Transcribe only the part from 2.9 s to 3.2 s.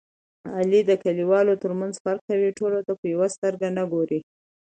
په